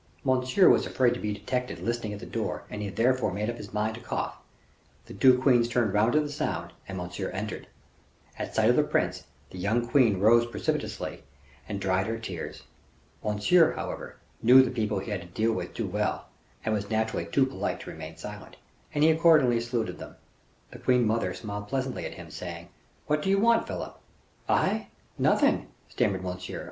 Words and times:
Monsieur 0.23 0.67
was 0.67 0.87
afraid 0.87 1.13
to 1.13 1.19
be 1.19 1.31
detected 1.31 1.77
listening 1.79 2.11
at 2.11 2.17
the 2.19 2.25
door 2.25 2.63
and 2.71 2.81
he 2.81 2.89
therefore 2.89 3.31
made 3.31 3.51
up 3.51 3.57
his 3.57 3.71
mind 3.71 3.93
to 3.93 4.01
cough; 4.01 4.35
the 5.05 5.13
two 5.13 5.37
queens 5.37 5.69
turned 5.69 5.93
round 5.93 6.15
at 6.15 6.23
the 6.23 6.29
sound 6.31 6.73
and 6.87 6.97
Monsieur 6.97 7.29
entered. 7.29 7.67
At 8.39 8.55
sight 8.55 8.71
of 8.71 8.75
the 8.75 8.81
prince, 8.81 9.25
the 9.51 9.59
young 9.59 9.87
queen 9.87 10.19
rose 10.19 10.47
precipitately, 10.47 11.21
and 11.69 11.79
dried 11.79 12.07
her 12.07 12.17
tears. 12.17 12.63
Monsieur, 13.23 13.73
however, 13.75 14.15
knew 14.41 14.63
the 14.63 14.71
people 14.71 14.97
he 14.97 15.11
had 15.11 15.21
to 15.21 15.27
deal 15.27 15.53
with 15.53 15.75
too 15.75 15.85
well, 15.85 16.29
and 16.65 16.73
was 16.73 16.89
naturally 16.89 17.27
too 17.27 17.45
polite 17.45 17.79
to 17.81 17.91
remain 17.91 18.17
silent, 18.17 18.57
and 18.95 19.03
he 19.03 19.11
accordingly 19.11 19.61
saluted 19.61 19.99
them. 19.99 20.15
The 20.71 20.79
queen 20.79 21.05
mother 21.05 21.31
smiled 21.35 21.67
pleasantly 21.67 22.07
at 22.07 22.15
him, 22.15 22.31
saying, 22.31 22.69
"What 23.05 23.21
do 23.21 23.29
you 23.29 23.37
want, 23.37 23.67
Philip?" 23.67 23.95
"I? 24.49 24.87
nothing," 25.19 25.67
stammered 25.89 26.23
Monsieur. 26.23 26.59